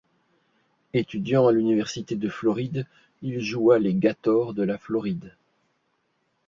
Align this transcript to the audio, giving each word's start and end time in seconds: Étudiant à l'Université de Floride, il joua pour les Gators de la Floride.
Étudiant 0.95 1.45
à 1.47 1.51
l'Université 1.51 2.15
de 2.15 2.27
Floride, 2.27 2.87
il 3.21 3.39
joua 3.39 3.75
pour 3.75 3.83
les 3.83 3.93
Gators 3.93 4.55
de 4.55 4.63
la 4.63 4.79
Floride. 4.79 5.35